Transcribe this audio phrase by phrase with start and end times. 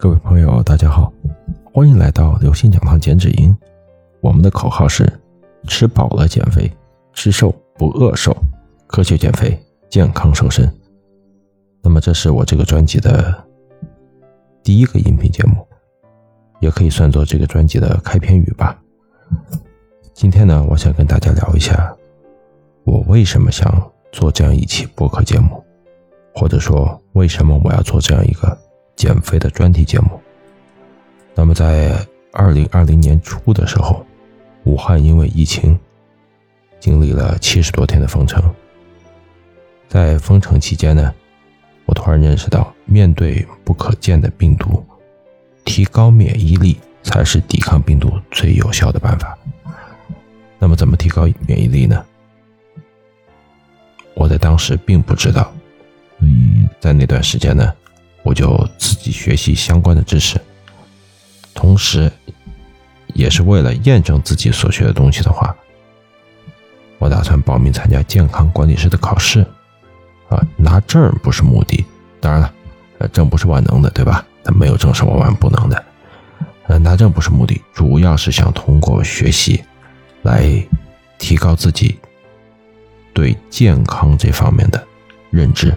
[0.00, 1.12] 各位朋友，大家好，
[1.74, 3.54] 欢迎来到刘星讲堂减脂营。
[4.22, 5.06] 我们的口号是：
[5.64, 6.72] 吃饱了减肥，
[7.12, 8.34] 吃瘦不饿瘦，
[8.86, 10.66] 科学减肥，健康瘦身。
[11.82, 13.44] 那么，这是我这个专辑的
[14.62, 15.56] 第一个音频节目，
[16.60, 18.80] 也可以算作这个专辑的开篇语吧。
[20.14, 21.94] 今天呢，我想跟大家聊一下，
[22.84, 23.70] 我为什么想
[24.12, 25.62] 做这样一期播客节目，
[26.34, 28.56] 或者说，为什么我要做这样一个。
[29.00, 30.20] 减肥的专题节目。
[31.34, 34.04] 那么，在二零二零年初的时候，
[34.64, 35.80] 武汉因为疫情，
[36.78, 38.54] 经历了七十多天的封城。
[39.88, 41.14] 在封城期间呢，
[41.86, 44.84] 我突然认识到，面对不可见的病毒，
[45.64, 49.34] 提高免疫力才是抵抗病毒最有效的办法。
[50.58, 52.04] 那么，怎么提高免疫力呢？
[54.12, 55.50] 我在当时并不知道，
[56.18, 57.72] 所以在那段时间呢。
[58.22, 58.68] 我就
[59.02, 60.40] 己学习相关的知识，
[61.54, 62.10] 同时，
[63.14, 65.54] 也是为了验证自己所学的东西的话，
[66.98, 69.46] 我打算报名参加健康管理师的考试。
[70.28, 71.84] 啊，拿证不是目的，
[72.20, 72.54] 当然了，
[72.98, 74.24] 呃，证不是万能的，对吧？
[74.44, 75.84] 但没有证是万万不能的。
[76.68, 79.60] 呃，拿证不是目的，主要是想通过学习，
[80.22, 80.48] 来
[81.18, 81.98] 提高自己
[83.12, 84.86] 对健康这方面的
[85.30, 85.76] 认知。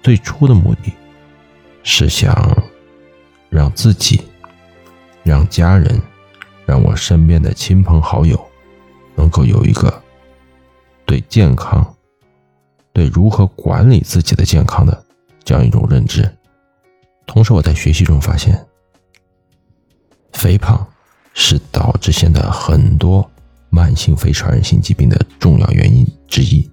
[0.00, 0.92] 最初的目的。
[1.82, 2.34] 是想
[3.48, 4.22] 让自己、
[5.22, 6.00] 让家人、
[6.66, 8.38] 让我身边的亲朋好友，
[9.16, 10.02] 能够有一个
[11.04, 11.94] 对健康、
[12.92, 15.04] 对如何管理自己的健康的
[15.42, 16.30] 这样一种认知。
[17.26, 18.66] 同时，我在学习中发现，
[20.32, 20.86] 肥胖
[21.32, 23.28] 是导致现在很多
[23.68, 26.68] 慢性非传染性疾病的重要原因之一。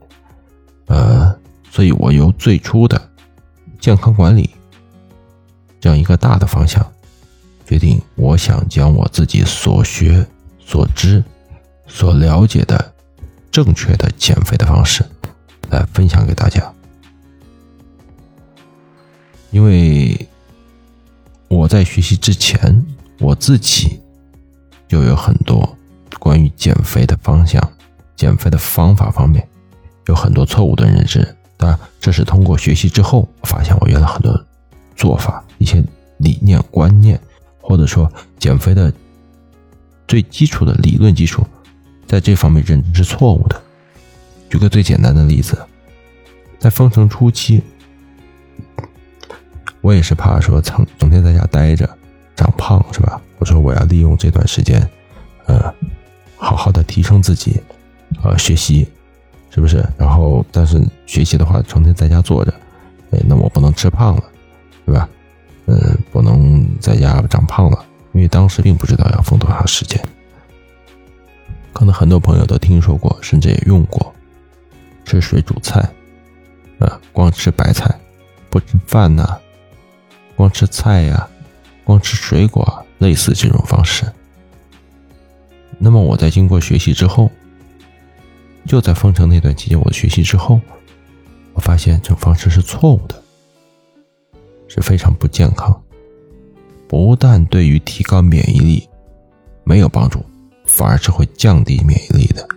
[0.88, 1.38] 呃，
[1.70, 3.10] 所以我由最初的
[3.80, 4.50] 健康管理。
[5.80, 6.86] 这样一个大的方向，
[7.66, 10.26] 决定我想将我自己所学、
[10.60, 11.24] 所知、
[11.86, 12.94] 所了解的
[13.52, 15.06] 正确的减肥的方式
[15.70, 16.74] 来分享给大家。
[19.52, 20.28] 因为
[21.48, 22.86] 我在学习之前，
[23.20, 24.00] 我自己
[24.88, 25.78] 就有很多
[26.20, 27.62] 关于减肥的方向、
[28.16, 29.48] 减肥的方法方面
[30.08, 31.36] 有很多错误的认知。
[31.56, 34.44] 但，这是通过学习之后，发现我原来很多。
[34.98, 35.84] 做法一些
[36.18, 37.20] 理念观念，
[37.60, 38.92] 或者说减肥的
[40.08, 41.46] 最基础的理论基础，
[42.06, 43.62] 在这方面认知是错误的。
[44.50, 45.58] 举个最简单的例子，
[46.60, 47.62] 在封城初期，
[49.82, 51.90] 我也是怕说成整天在家待着
[52.36, 53.22] 长胖是吧？
[53.40, 54.88] 我说我要利用这段时间，
[55.46, 55.74] 呃，
[56.38, 57.62] 好好的提升自己，
[58.24, 58.88] 呃，学习，
[59.50, 59.86] 是不是？
[59.98, 62.54] 然后但是学习的话，成天在家坐着，
[63.12, 64.24] 哎，那我不能吃胖了。
[64.86, 65.10] 对吧？
[65.68, 70.02] 嗯，不能在家长胖了，因为当时并不知道要封多长时间。
[71.74, 74.14] 可能很多朋友都听说过，甚至也用过，
[75.06, 75.80] 吃水煮菜，
[76.80, 77.94] 啊，光吃白菜，
[78.50, 79.38] 不吃饭呐，
[80.36, 81.28] 光吃菜呀，
[81.84, 84.06] 光吃水果，类似这种方式。
[85.78, 87.30] 那么我在经过学习之后，
[88.66, 90.60] 就在封城那段期间，我学习之后，
[91.54, 93.22] 我发现这种方式是错误的。
[94.68, 95.82] 是非常不健康，
[96.88, 98.88] 不但对于提高免疫力
[99.64, 100.24] 没有帮助，
[100.66, 102.48] 反而是会降低免疫力的。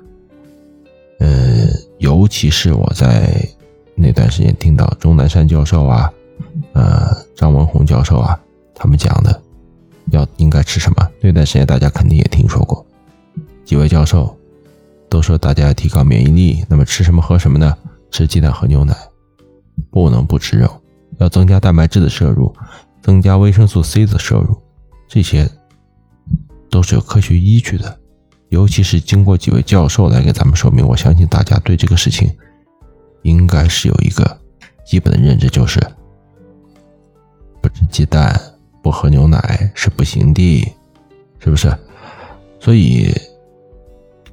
[1.21, 1.69] 呃，
[1.99, 3.47] 尤其是我在
[3.95, 6.13] 那段时间听到钟南山教授啊，
[6.73, 8.41] 呃，张文宏教授啊，
[8.75, 9.43] 他们讲的
[10.11, 12.85] 要应该吃什么，那段时间大家肯定也听说过，
[13.65, 14.35] 几位教授
[15.11, 17.77] 都说大家要提高免疫力，那么吃什么喝什么呢？
[18.11, 18.97] 吃鸡蛋和牛奶，
[19.91, 20.80] 不能不吃肉。
[21.21, 22.53] 要增加蛋白质的摄入，
[23.03, 24.61] 增加维生素 C 的摄入，
[25.07, 25.49] 这些
[26.69, 27.99] 都是有科学依据的。
[28.49, 32.35] 尤其是经过几位教授来给咱们说明，我相信大家对这个事情
[33.23, 34.41] 应该是有一个
[34.85, 35.79] 基本的认知，就是
[37.61, 38.41] 不吃鸡蛋、
[38.83, 40.75] 不喝牛奶是不行的，
[41.39, 41.73] 是不是？
[42.59, 43.15] 所以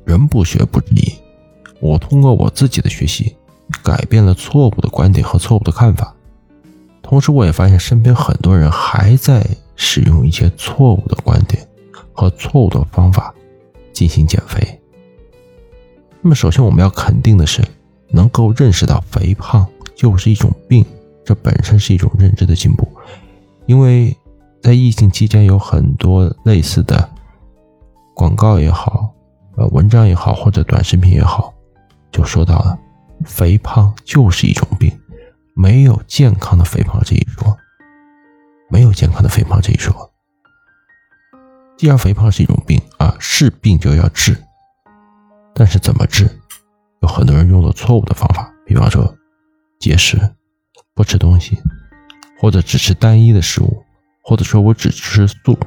[0.04, 1.14] 人不学不知义。
[1.80, 3.36] 我通过我自己的学习，
[3.84, 6.16] 改变了错误的观点和错误的看法。
[7.10, 9.42] 同时，我也发现身边很多人还在
[9.78, 11.66] 使用一些错误的观点
[12.12, 13.34] 和错误的方法
[13.94, 14.82] 进行减肥。
[16.22, 17.64] 那么，首先我们要肯定的是，
[18.10, 19.66] 能够认识到肥胖
[19.96, 20.86] 就是一种病，
[21.24, 22.86] 这本身是一种认知的进步。
[23.68, 24.14] 因为
[24.62, 27.10] 在疫情期间，有很多类似的
[28.14, 29.14] 广告也好，
[29.56, 31.54] 呃，文章也好，或者短视频也好，
[32.12, 32.78] 就说到了
[33.24, 34.92] 肥胖就是一种病。
[35.60, 37.58] 没有健康的肥胖这一说，
[38.70, 40.14] 没有健康的肥胖这一说。
[41.76, 44.38] 既然肥胖是一种病啊，是病就要治，
[45.56, 46.30] 但是怎么治？
[47.02, 49.18] 有很多人用了错误的方法，比方说
[49.80, 50.20] 节食、
[50.94, 51.58] 不吃东西，
[52.40, 53.84] 或者只吃单一的食物，
[54.22, 55.58] 或者说我只吃素，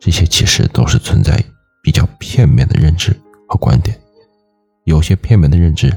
[0.00, 1.44] 这些其实都是存在
[1.82, 3.14] 比较片面的认知
[3.46, 4.00] 和观点。
[4.84, 5.94] 有些片面的认知，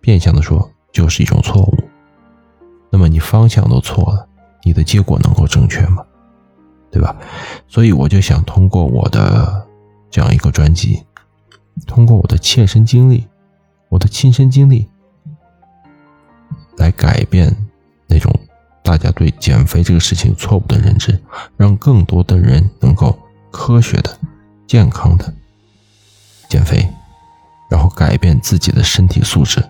[0.00, 1.76] 变相的说就是一种错误。
[2.88, 4.26] 那么你方向都错了，
[4.62, 6.02] 你的结果能够正确吗？
[6.90, 7.14] 对吧？
[7.68, 9.66] 所以我就想通过我的
[10.10, 11.04] 这样一个专辑，
[11.86, 13.26] 通过我的切身经历，
[13.90, 14.88] 我的亲身经历，
[16.78, 17.54] 来改变
[18.06, 18.32] 那种
[18.82, 21.20] 大家对减肥这个事情错误的认知，
[21.58, 23.18] 让更多的人能够
[23.50, 24.18] 科学的、
[24.66, 25.30] 健康的
[26.48, 26.88] 减肥，
[27.68, 29.62] 然后改变自己的身体素质。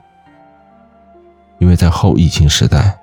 [1.58, 2.98] 因为在后疫情时代，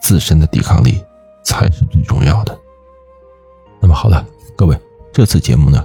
[0.00, 1.02] 自身的抵抗力
[1.44, 2.58] 才是最重要的。
[3.80, 4.24] 那么好了，
[4.56, 4.78] 各位，
[5.12, 5.84] 这次节目呢，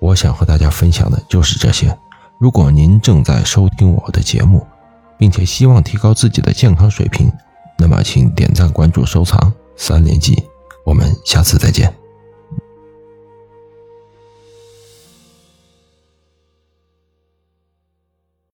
[0.00, 1.96] 我想和大家分享的就是这些。
[2.38, 4.66] 如果您正在收听我的节目，
[5.18, 7.32] 并且希望提高自己的健康水平，
[7.78, 10.42] 那么请点赞、关注、收藏三连击。
[10.84, 12.05] 我们下次再见。